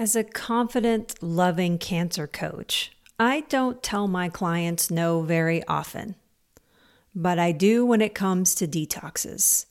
As 0.00 0.16
a 0.16 0.24
confident, 0.24 1.22
loving 1.22 1.76
cancer 1.76 2.26
coach, 2.26 2.90
I 3.18 3.40
don't 3.50 3.82
tell 3.82 4.08
my 4.08 4.30
clients 4.30 4.90
no 4.90 5.20
very 5.20 5.62
often, 5.66 6.14
but 7.14 7.38
I 7.38 7.52
do 7.52 7.84
when 7.84 8.00
it 8.00 8.14
comes 8.14 8.54
to 8.54 8.66
detoxes. 8.66 9.66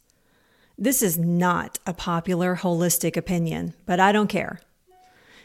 This 0.78 1.02
is 1.02 1.18
not 1.18 1.80
a 1.88 1.96
popular 1.96 2.58
holistic 2.58 3.18
opinion, 3.18 3.74
but 3.88 4.00
I 4.00 4.12
don't 4.12 4.28
care. 4.28 4.60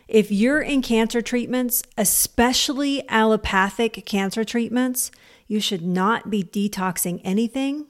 If 0.07 0.30
you're 0.30 0.61
in 0.61 0.82
cancer 0.82 1.23
treatments, 1.23 1.82
especially 1.96 3.09
allopathic 3.09 4.05
cancer 4.05 4.45
treatments, 4.45 5.11
you 5.48 5.61
should 5.61 5.80
not 5.80 6.29
be 6.29 6.45
detoxing 6.45 7.23
anything 7.25 7.87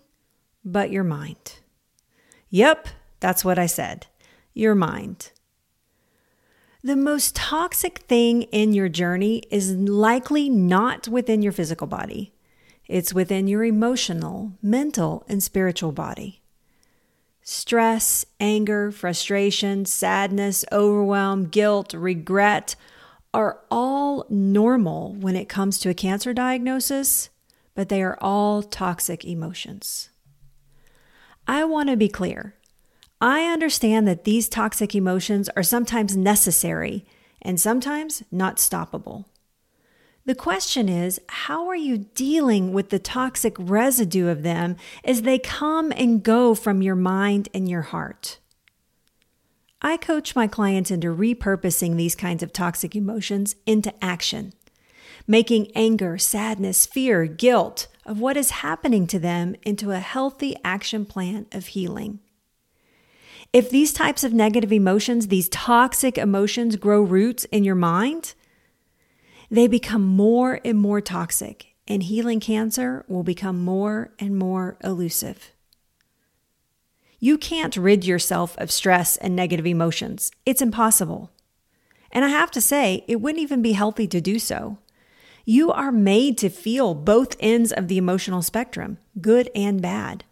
but 0.65 0.93
your 0.93 1.03
mind. 1.03 1.59
Yep, 2.51 2.87
that's 3.19 3.45
what 3.45 3.59
I 3.59 3.67
said. 3.67 4.07
Your 4.53 4.77
mind. 4.77 5.33
The 6.85 6.96
most 6.96 7.35
toxic 7.35 8.00
thing 8.00 8.43
in 8.43 8.75
your 8.75 8.90
journey 8.90 9.43
is 9.50 9.72
likely 9.72 10.50
not 10.50 11.09
within 11.09 11.40
your 11.40 11.50
physical 11.50 11.86
body. 11.86 12.35
It's 12.86 13.14
within 13.14 13.49
your 13.49 13.64
emotional, 13.64 14.53
mental, 14.61 15.25
and 15.26 15.43
spiritual 15.43 15.93
body. 15.93 16.43
Stress, 17.40 18.26
anger, 18.39 18.90
frustration, 18.90 19.86
sadness, 19.86 20.62
overwhelm, 20.71 21.46
guilt, 21.46 21.95
regret 21.95 22.76
are 23.32 23.61
all 23.71 24.26
normal 24.29 25.14
when 25.14 25.37
it 25.37 25.48
comes 25.48 25.79
to 25.79 25.89
a 25.89 25.95
cancer 25.95 26.35
diagnosis, 26.35 27.31
but 27.75 27.89
they 27.89 28.03
are 28.03 28.18
all 28.21 28.62
toxic 28.62 29.25
emotions. 29.25 30.11
I 31.48 31.64
want 31.64 31.89
to 31.89 31.96
be 31.96 32.11
clear 32.11 32.56
I 33.25 33.45
understand 33.45 34.06
that 34.06 34.25
these 34.25 34.51
toxic 34.51 34.95
emotions 34.95 35.48
are 35.56 35.62
sometimes 35.62 36.15
necessary 36.15 37.06
and 37.41 37.59
sometimes 37.59 38.23
not 38.31 38.59
stoppable. 38.59 39.25
The 40.27 40.35
question 40.35 40.91
is 40.91 41.19
how 41.29 41.67
are 41.69 41.75
you 41.75 41.97
dealing 41.97 42.75
with 42.75 42.91
the 42.91 42.98
toxic 42.98 43.57
residue 43.59 44.29
of 44.29 44.43
them 44.43 44.77
as 45.05 45.23
they 45.23 45.39
come 45.39 45.91
and 45.97 46.23
go 46.23 46.55
from 46.55 46.83
your 46.83 46.97
mind 46.97 47.48
and 47.55 47.67
your 47.67 47.81
heart? 47.81 48.41
I 49.81 49.97
coach 49.97 50.37
my 50.37 50.47
clients 50.47 50.91
into 50.91 51.09
repurposing 51.09 51.97
these 51.97 52.15
kinds 52.15 52.43
of 52.43 52.53
toxic 52.53 52.95
emotions 52.95 53.57
into 53.65 53.95
action, 54.05 54.53
making 55.27 55.73
anger, 55.75 56.19
sadness, 56.19 56.85
fear, 56.85 57.25
guilt 57.25 57.87
of 58.05 58.20
what 58.20 58.37
is 58.37 58.51
happening 58.51 59.07
to 59.07 59.19
them 59.19 59.57
into 59.63 59.93
a 59.93 59.98
healthy 59.98 60.57
action 60.63 61.07
plan 61.07 61.47
of 61.53 61.69
healing. 61.69 62.20
If 63.55 63.71
these 63.71 63.93
types 63.93 64.25
of 64.25 64.33
negative 64.33 64.73
emotions, 64.73 65.29
these 65.29 65.49
toxic 65.49 66.19
emotions, 66.19 66.75
grow 66.75 67.01
roots 67.01 67.45
in 67.53 67.63
your 67.63 67.77
mind, 67.77 68.35
they 69.49 69.69
become 69.69 70.05
more 70.05 70.59
and 70.65 70.77
more 70.77 71.01
toxic, 71.01 71.77
and 71.87 72.03
healing 72.03 72.41
cancer 72.41 73.05
will 73.07 73.23
become 73.23 73.65
more 73.65 74.11
and 74.19 74.37
more 74.37 74.77
elusive. 74.83 75.53
You 77.21 77.39
can't 77.39 77.77
rid 77.77 78.05
yourself 78.05 78.59
of 78.59 78.73
stress 78.73 79.17
and 79.19 79.37
negative 79.37 79.69
emotions. 79.69 80.33
It's 80.45 80.61
impossible. 80.61 81.31
And 82.11 82.25
I 82.25 82.31
have 82.31 82.51
to 82.51 82.61
say, 82.61 83.05
it 83.07 83.21
wouldn't 83.21 83.43
even 83.43 83.63
be 83.63 83.75
healthy 83.75 84.09
to 84.09 84.21
do 84.21 84.41
so. 84.41 84.79
You 85.45 85.71
are 85.71 85.93
made 85.93 86.39
to 86.39 86.49
feel 86.49 86.93
both 86.93 87.37
ends 87.39 87.71
of 87.71 87.87
the 87.87 87.99
emotional 87.99 88.43
spectrum, 88.43 88.99
good 89.21 89.49
and 89.55 89.81
bad. 89.81 90.25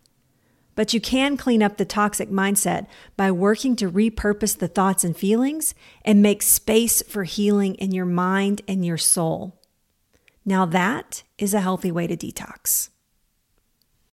But 0.75 0.95
you 0.95 1.01
can 1.01 1.37
clean 1.37 1.63
up 1.63 1.77
the 1.77 1.85
toxic 1.85 2.31
mindset 2.31 2.87
by 3.17 3.31
working 3.31 3.77
to 3.77 3.91
repurpose 3.91 4.57
the 4.57 4.69
thoughts 4.69 5.05
and 5.05 5.17
feelings 5.17 5.75
and 6.05 6.23
make 6.23 6.43
space 6.43 7.03
for 7.03 7.25
healing 7.25 7.75
in 7.75 7.93
your 7.93 8.07
mind 8.07 8.63
and 8.67 8.85
your 8.85 8.99
soul. 8.99 9.61
Now, 10.45 10.65
that 10.67 11.23
is 11.39 11.55
a 11.55 11.61
healthy 11.61 11.93
way 11.93 12.07
to 12.07 12.17
detox. 12.17 12.89